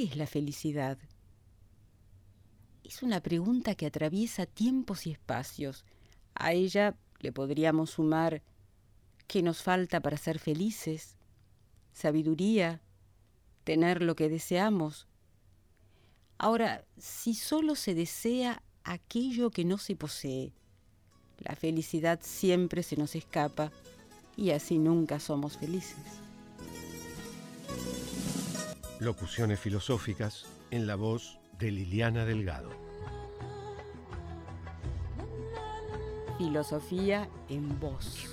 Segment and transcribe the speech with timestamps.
[0.00, 0.96] ¿qué es la felicidad?
[2.84, 5.84] Es una pregunta que atraviesa tiempos y espacios.
[6.34, 8.40] A ella le podríamos sumar
[9.26, 11.18] qué nos falta para ser felices,
[11.92, 12.80] sabiduría,
[13.64, 15.06] tener lo que deseamos.
[16.38, 20.54] Ahora, si solo se desea aquello que no se posee,
[21.40, 23.70] la felicidad siempre se nos escapa
[24.34, 26.29] y así nunca somos felices.
[29.00, 32.68] Locuciones filosóficas en la voz de Liliana Delgado.
[36.36, 38.28] Filosofía en voz.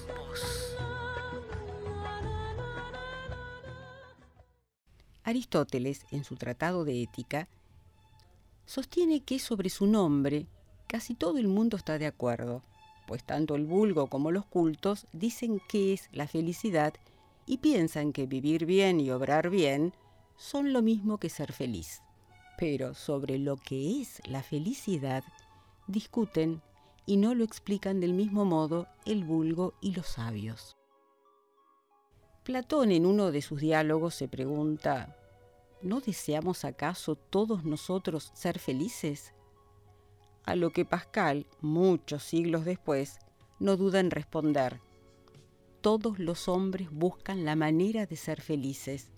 [5.24, 7.48] Aristóteles, en su Tratado de Ética,
[8.66, 10.48] sostiene que sobre su nombre
[10.88, 12.62] casi todo el mundo está de acuerdo,
[13.08, 16.94] pues tanto el vulgo como los cultos dicen que es la felicidad
[17.46, 19.94] y piensan que vivir bien y obrar bien
[20.38, 22.02] son lo mismo que ser feliz.
[22.58, 25.24] Pero sobre lo que es la felicidad
[25.88, 26.62] discuten
[27.06, 30.78] y no lo explican del mismo modo el vulgo y los sabios.
[32.44, 35.18] Platón en uno de sus diálogos se pregunta,
[35.82, 39.34] ¿no deseamos acaso todos nosotros ser felices?
[40.46, 43.20] A lo que Pascal, muchos siglos después,
[43.60, 44.80] no duda en responder,
[45.82, 49.10] todos los hombres buscan la manera de ser felices.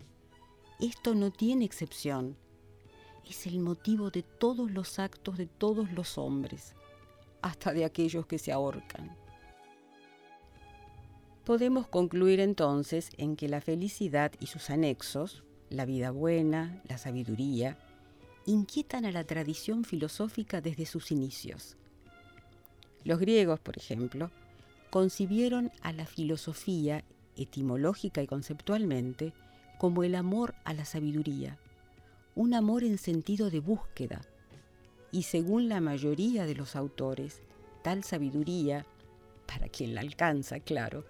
[0.80, 2.38] Esto no tiene excepción.
[3.30, 6.74] Es el motivo de todos los actos de todos los hombres,
[7.42, 9.14] hasta de aquellos que se ahorcan.
[11.44, 17.78] Podemos concluir entonces en que la felicidad y sus anexos, la vida buena, la sabiduría,
[18.46, 21.76] inquietan a la tradición filosófica desde sus inicios.
[23.04, 24.32] Los griegos, por ejemplo,
[24.92, 27.04] concibieron a la filosofía,
[27.36, 29.34] etimológica y conceptualmente,
[29.80, 31.58] como el amor a la sabiduría,
[32.36, 34.22] un amor en sentido de búsqueda,
[35.10, 37.42] y según la mayoría de los autores,
[37.82, 38.86] tal sabiduría,
[39.48, 41.06] para quien la alcanza, claro,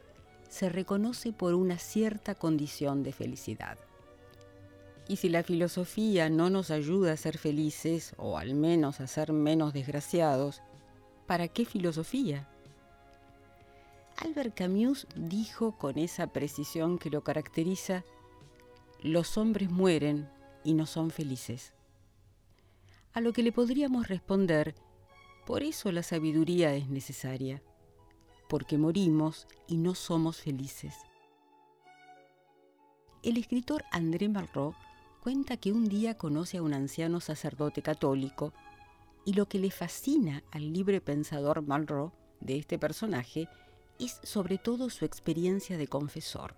[0.49, 3.79] se reconoce por una cierta condición de felicidad.
[5.07, 9.33] Y si la filosofía no nos ayuda a ser felices, o al menos a ser
[9.33, 10.61] menos desgraciados,
[11.25, 12.47] ¿para qué filosofía?
[14.17, 18.03] Albert Camus dijo con esa precisión que lo caracteriza,
[19.01, 20.29] los hombres mueren
[20.63, 21.73] y no son felices.
[23.13, 24.75] A lo que le podríamos responder,
[25.45, 27.61] por eso la sabiduría es necesaria
[28.49, 30.95] porque morimos y no somos felices.
[33.21, 34.75] El escritor André Malraux
[35.21, 38.53] cuenta que un día conoce a un anciano sacerdote católico
[39.23, 43.47] y lo que le fascina al libre pensador Malraux de este personaje
[43.99, 46.55] es sobre todo su experiencia de confesor.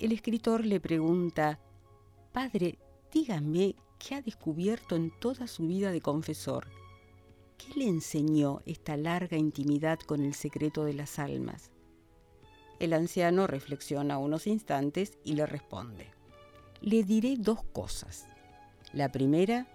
[0.00, 1.60] El escritor le pregunta,
[2.32, 2.78] Padre,
[3.12, 6.66] dígame qué ha descubierto en toda su vida de confesor
[7.60, 11.70] ¿Qué le enseñó esta larga intimidad con el secreto de las almas?
[12.78, 16.06] El anciano reflexiona unos instantes y le responde,
[16.80, 18.24] le diré dos cosas.
[18.94, 19.66] La primera,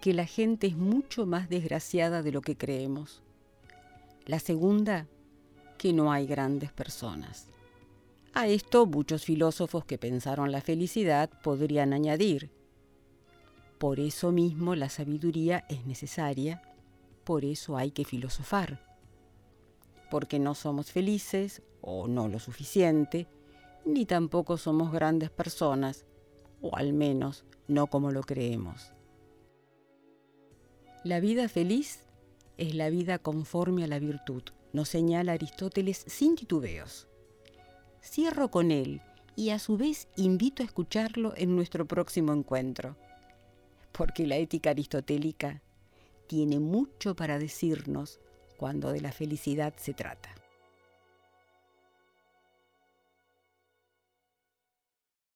[0.00, 3.22] que la gente es mucho más desgraciada de lo que creemos.
[4.24, 5.06] La segunda,
[5.76, 7.48] que no hay grandes personas.
[8.38, 12.52] A esto muchos filósofos que pensaron la felicidad podrían añadir,
[13.78, 16.62] por eso mismo la sabiduría es necesaria
[17.24, 18.80] por eso hay que filosofar.
[20.08, 23.26] Porque no somos felices, o no lo suficiente,
[23.84, 26.06] ni tampoco somos grandes personas,
[26.62, 28.92] o al menos no como lo creemos.
[31.02, 32.06] La vida feliz
[32.56, 37.07] es la vida conforme a la virtud, nos señala Aristóteles sin titubeos.
[38.02, 39.02] Cierro con él
[39.36, 42.96] y a su vez invito a escucharlo en nuestro próximo encuentro,
[43.92, 45.62] porque la ética aristotélica
[46.26, 48.20] tiene mucho para decirnos
[48.56, 50.30] cuando de la felicidad se trata.